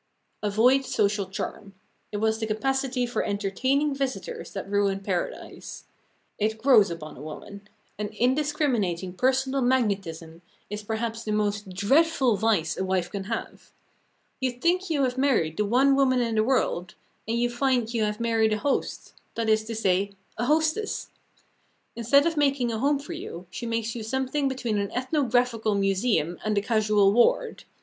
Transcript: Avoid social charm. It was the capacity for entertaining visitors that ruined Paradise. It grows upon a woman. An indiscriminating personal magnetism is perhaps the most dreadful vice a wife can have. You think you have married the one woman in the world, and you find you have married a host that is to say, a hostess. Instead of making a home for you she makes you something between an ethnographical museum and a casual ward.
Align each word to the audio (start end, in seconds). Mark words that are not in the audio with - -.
Avoid 0.41 0.83
social 0.83 1.27
charm. 1.27 1.75
It 2.11 2.17
was 2.17 2.39
the 2.39 2.47
capacity 2.47 3.05
for 3.05 3.21
entertaining 3.23 3.93
visitors 3.93 4.51
that 4.53 4.67
ruined 4.67 5.03
Paradise. 5.03 5.83
It 6.39 6.57
grows 6.57 6.89
upon 6.89 7.17
a 7.17 7.21
woman. 7.21 7.69
An 7.99 8.07
indiscriminating 8.07 9.13
personal 9.13 9.61
magnetism 9.61 10.41
is 10.71 10.81
perhaps 10.81 11.23
the 11.23 11.31
most 11.31 11.69
dreadful 11.69 12.35
vice 12.35 12.75
a 12.77 12.83
wife 12.83 13.11
can 13.11 13.25
have. 13.25 13.69
You 14.39 14.53
think 14.53 14.89
you 14.89 15.03
have 15.03 15.19
married 15.19 15.57
the 15.57 15.65
one 15.65 15.95
woman 15.95 16.19
in 16.19 16.33
the 16.33 16.43
world, 16.43 16.95
and 17.27 17.37
you 17.37 17.51
find 17.51 17.93
you 17.93 18.01
have 18.03 18.19
married 18.19 18.53
a 18.53 18.57
host 18.57 19.13
that 19.35 19.49
is 19.49 19.63
to 19.65 19.75
say, 19.75 20.13
a 20.35 20.45
hostess. 20.47 21.09
Instead 21.95 22.25
of 22.25 22.35
making 22.37 22.71
a 22.71 22.79
home 22.79 22.97
for 22.97 23.13
you 23.13 23.45
she 23.51 23.67
makes 23.67 23.93
you 23.93 24.01
something 24.01 24.47
between 24.47 24.79
an 24.79 24.89
ethnographical 24.93 25.75
museum 25.75 26.39
and 26.43 26.57
a 26.57 26.61
casual 26.63 27.13
ward. 27.13 27.65